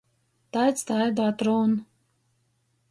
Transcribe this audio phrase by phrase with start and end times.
[0.57, 1.79] Taids taidu atrūn.